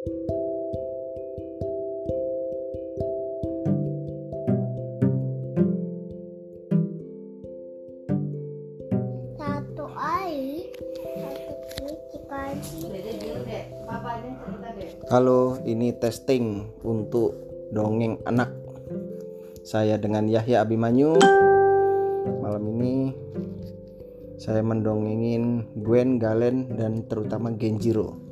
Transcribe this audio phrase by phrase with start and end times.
[0.00, 0.16] Satu
[9.92, 10.72] air.
[15.12, 17.36] Halo, ini testing untuk
[17.68, 18.48] dongeng anak.
[19.68, 21.20] Saya dengan Yahya Abimanyu.
[22.40, 23.12] Malam ini
[24.40, 28.29] saya mendongengin Gwen, Galen, dan terutama Genjiro.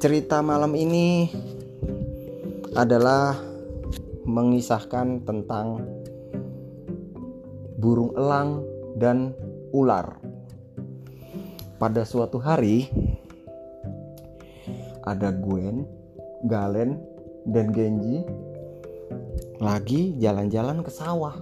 [0.00, 1.28] Cerita malam ini
[2.72, 3.36] adalah
[4.24, 5.84] mengisahkan tentang
[7.76, 8.64] burung elang
[8.96, 9.36] dan
[9.76, 10.16] ular.
[11.76, 12.88] Pada suatu hari,
[15.04, 15.84] ada Gwen,
[16.48, 16.96] Galen,
[17.44, 18.24] dan Genji
[19.60, 21.36] lagi jalan-jalan ke sawah.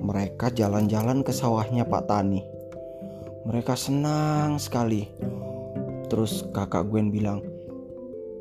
[0.00, 2.40] Mereka jalan-jalan ke sawahnya Pak Tani.
[3.44, 5.04] Mereka senang sekali.
[6.10, 7.38] Terus kakak Gwen bilang,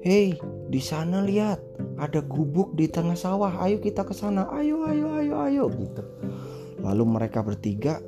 [0.01, 0.33] "Hei,
[0.67, 1.61] di sana lihat,
[2.01, 3.61] ada gubuk di tengah sawah.
[3.61, 4.49] Ayo kita ke sana.
[4.49, 6.01] Ayo, ayo, ayo, ayo." gitu.
[6.81, 8.01] Lalu mereka bertiga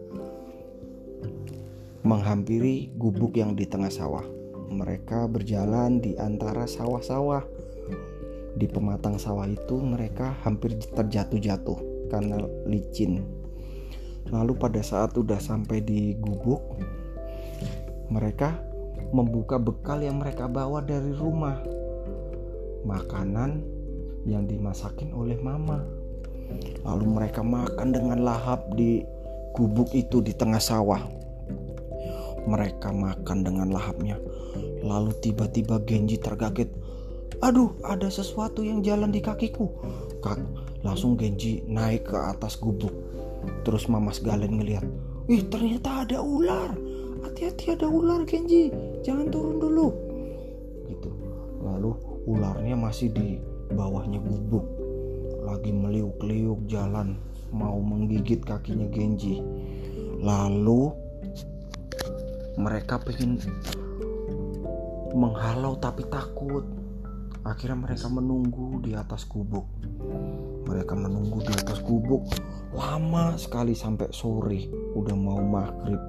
[2.02, 4.26] menghampiri gubuk yang di tengah sawah.
[4.72, 7.46] Mereka berjalan di antara sawah-sawah.
[8.58, 13.22] Di pematang sawah itu mereka hampir terjatuh-jatuh karena licin.
[14.31, 16.64] Lalu pada saat udah sampai di gubuk,
[18.08, 18.71] mereka
[19.10, 21.58] membuka bekal yang mereka bawa dari rumah.
[22.86, 23.82] Makanan
[24.26, 25.82] yang dimasakin oleh mama.
[26.86, 29.02] Lalu mereka makan dengan lahap di
[29.58, 31.02] gubuk itu di tengah sawah.
[32.46, 34.18] Mereka makan dengan lahapnya.
[34.82, 36.74] Lalu tiba-tiba Genji terkaget.
[37.42, 39.70] Aduh, ada sesuatu yang jalan di kakiku.
[40.22, 40.42] Kak,
[40.82, 42.94] langsung Genji naik ke atas gubuk.
[43.66, 44.86] Terus Mamas Galen ngeliat.
[45.30, 46.74] Ih, ternyata ada ular.
[47.22, 48.74] Hati-hati ada ular Genji.
[49.02, 49.88] Jangan turun dulu.
[50.90, 51.10] Gitu.
[51.62, 51.92] Lalu
[52.30, 53.38] ularnya masih di
[53.74, 54.66] bawahnya gubuk.
[55.42, 57.18] Lagi meliuk-liuk jalan
[57.52, 59.42] mau menggigit kakinya Genji.
[60.22, 60.94] Lalu
[62.62, 63.42] mereka pengen
[65.18, 66.64] menghalau tapi takut.
[67.42, 69.66] Akhirnya mereka menunggu di atas gubuk.
[70.70, 72.22] Mereka menunggu di atas gubuk
[72.72, 76.00] lama sekali sampai sore, udah mau maghrib.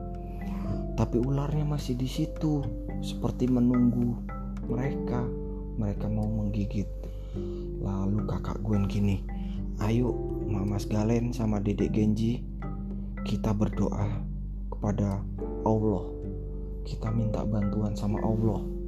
[0.94, 2.62] Tapi ularnya masih di situ,
[3.02, 4.16] seperti menunggu
[4.70, 5.26] mereka.
[5.76, 6.86] Mereka mau menggigit.
[7.82, 9.24] Lalu kakak Gwen gini,
[9.82, 10.12] ayo
[10.46, 12.44] Mamas Galen sama Dedek Genji,
[13.24, 14.20] kita berdoa
[14.68, 15.24] kepada
[15.66, 16.04] Allah.
[16.86, 18.82] Kita minta bantuan sama Allah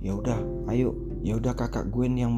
[0.00, 0.40] ya udah
[0.72, 2.32] ayo ya udah kakak Gwen yang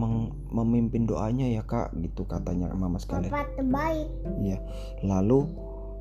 [0.50, 4.10] memimpin doanya ya kak gitu katanya mama sekalian terbaik.
[4.43, 4.59] iya
[5.06, 5.47] lalu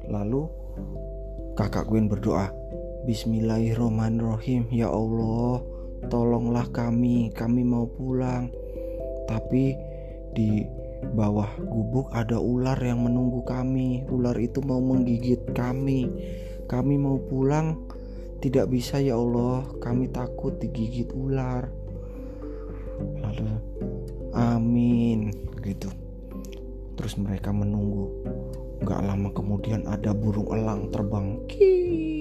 [0.09, 0.49] lalu
[1.53, 2.49] kakak Gwen berdoa
[3.01, 5.65] Bismillahirrohmanirrohim ya Allah
[6.05, 7.33] tolonglah kami.
[7.33, 8.53] Kami mau pulang.
[9.25, 9.73] Tapi
[10.37, 10.61] di
[11.17, 14.05] bawah gubuk ada ular yang menunggu kami.
[14.05, 16.05] Ular itu mau menggigit kami.
[16.69, 17.89] Kami mau pulang.
[18.37, 21.69] Tidak bisa ya Allah, kami takut digigit ular.
[23.17, 23.49] Lalu,
[24.33, 25.29] amin,
[25.61, 25.89] gitu.
[26.97, 28.09] Terus mereka menunggu.
[28.81, 31.37] Gak lama kemudian ada burung elang terbang.
[31.45, 32.20] Kik,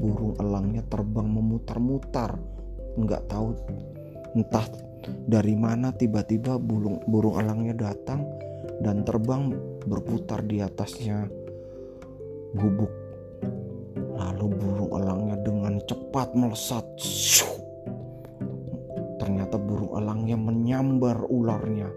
[0.00, 2.40] Burung elangnya terbang memutar-mutar.
[2.96, 3.52] Nggak tahu
[4.32, 4.64] entah
[5.28, 8.24] dari mana tiba-tiba burung burung elangnya datang
[8.80, 9.52] dan terbang
[9.84, 11.28] berputar di atasnya
[12.56, 12.92] gubuk.
[14.16, 16.88] Lalu burung elangnya dengan cepat melesat.
[19.20, 21.92] Ternyata burung elangnya menyambar ularnya.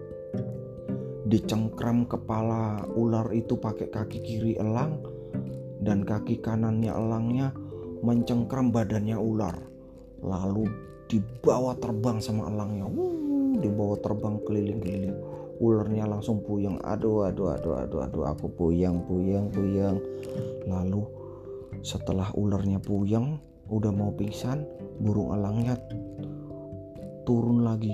[1.28, 4.96] Dicengkram kepala ular itu pakai kaki kiri elang
[5.84, 7.52] dan kaki kanannya elangnya
[8.00, 9.52] mencengkram badannya ular.
[10.24, 10.66] Lalu
[11.04, 12.88] dibawa terbang sama elangnya.
[12.88, 15.16] Wuh, dibawa terbang keliling-keliling.
[15.58, 16.80] Ularnya langsung puyeng.
[16.80, 20.00] Aduh aduh aduh aduh aduh aku puyeng puyeng puyeng.
[20.64, 21.02] Lalu
[21.84, 23.36] setelah ularnya puyeng
[23.68, 24.64] udah mau pingsan
[24.96, 25.76] burung elangnya
[27.28, 27.92] turun lagi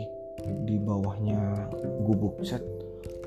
[0.68, 1.66] di bawahnya
[2.04, 2.38] gubuk.
[2.46, 2.62] Set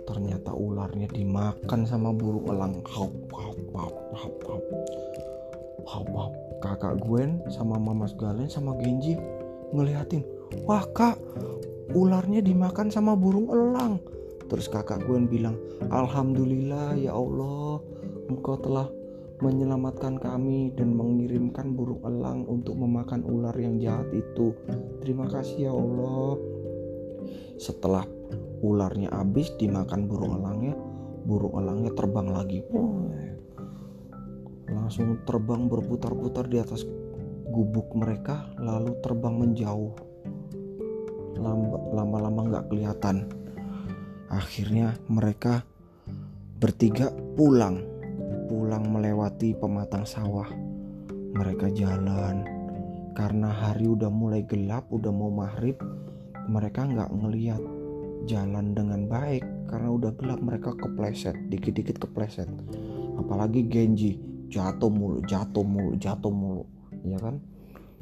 [0.07, 4.65] ternyata ularnya dimakan sama burung elang haup haup haup haup haup
[5.83, 6.33] haup haup
[6.63, 9.19] kakak Gwen sama Mamas Galen sama Genji
[9.75, 10.23] ngeliatin
[10.63, 11.19] wah kak
[11.91, 13.99] ularnya dimakan sama burung elang
[14.47, 15.59] Terus kakak Gwen bilang,
[15.91, 17.83] Alhamdulillah ya Allah,
[18.31, 18.87] engkau telah
[19.43, 24.55] menyelamatkan kami dan mengirimkan burung elang untuk memakan ular yang jahat itu.
[25.03, 26.39] Terima kasih ya Allah.
[27.59, 28.07] Setelah
[28.61, 30.73] ularnya habis dimakan burung elangnya,
[31.27, 32.61] burung elangnya terbang lagi.
[34.67, 36.83] langsung terbang berputar-putar di atas
[37.47, 39.95] gubuk mereka lalu terbang menjauh.
[41.91, 43.31] Lama-lama nggak kelihatan.
[44.27, 45.63] Akhirnya mereka
[46.59, 47.83] bertiga pulang.
[48.47, 50.47] Pulang melewati pematang sawah.
[51.35, 52.43] Mereka jalan.
[53.15, 55.79] Karena hari udah mulai gelap udah mau maghrib
[56.47, 57.59] mereka nggak ngeliat
[58.25, 62.49] jalan dengan baik karena udah gelap mereka kepleset dikit-dikit kepleset.
[63.19, 64.17] Apalagi Genji
[64.47, 66.63] jatuh mulu jatuh mulu jatuh mulu
[67.03, 67.35] ya kan?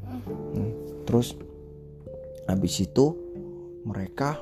[0.06, 0.70] Hmm.
[1.02, 1.34] terus
[2.46, 3.10] habis itu
[3.82, 4.38] mereka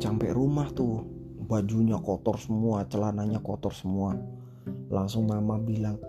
[0.00, 1.04] sampai rumah tuh
[1.44, 4.16] bajunya kotor semua celananya kotor semua.
[4.88, 6.00] Langsung mama bilang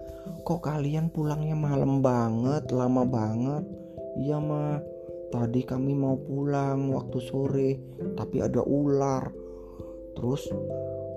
[0.48, 3.64] kok kalian pulangnya malam banget lama banget?
[4.18, 4.80] Iya mah
[5.28, 7.70] tadi kami mau pulang waktu sore
[8.16, 9.30] tapi ada ular.
[10.18, 10.50] Terus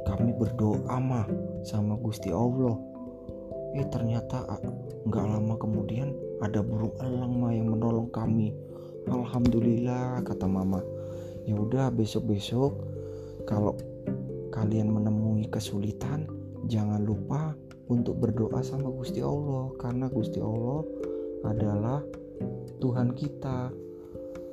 [0.04, 1.26] kami berdoa mah
[1.62, 2.76] sama Gusti Allah.
[3.78, 4.44] Eh ternyata
[5.06, 6.10] nggak lama kemudian
[6.42, 8.52] ada burung elang mah yang menolong kami.
[9.08, 10.82] Alhamdulillah kata mama.
[11.48, 12.76] Ya udah besok besok
[13.48, 13.78] kalau
[14.50, 16.28] kalian menemui kesulitan
[16.68, 17.56] jangan lupa
[17.88, 19.72] untuk berdoa sama Gusti Allah.
[19.80, 20.84] Karena Gusti Allah
[21.46, 22.04] adalah
[22.80, 23.72] Tuhan kita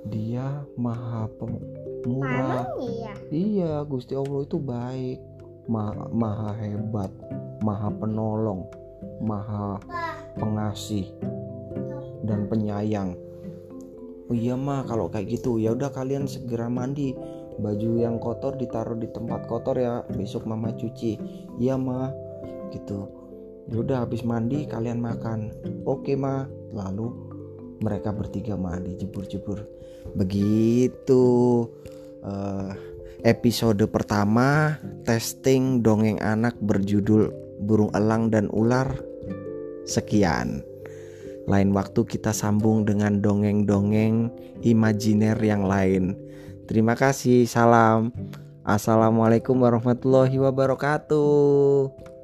[0.05, 3.13] dia maha pemurah iya?
[3.33, 5.19] iya Gusti Allah itu baik.
[5.67, 7.11] Maha, maha hebat
[7.59, 8.63] maha penolong
[9.19, 9.81] maha
[10.37, 11.09] pengasih
[12.23, 13.17] dan penyayang.
[14.27, 17.15] Oh iya mah kalau kayak gitu ya udah kalian segera mandi.
[17.57, 20.05] Baju yang kotor ditaruh di tempat kotor ya.
[20.13, 21.17] Besok mama cuci.
[21.57, 22.13] Iya mah
[22.69, 23.09] gitu.
[23.71, 25.51] Yaudah habis mandi kalian makan.
[25.87, 26.45] Oke mah
[26.75, 27.26] lalu
[27.81, 29.65] mereka bertiga mandi jebur-jebur
[30.15, 31.25] begitu
[32.23, 32.71] uh,
[33.25, 34.77] episode pertama
[35.07, 38.93] testing dongeng anak berjudul burung elang dan ular.
[39.87, 40.61] Sekian.
[41.47, 44.27] Lain waktu kita sambung dengan dongeng-dongeng
[44.67, 46.19] imajiner yang lain.
[46.67, 48.11] Terima kasih salam.
[48.67, 52.16] Assalamualaikum warahmatullahi wabarakatuh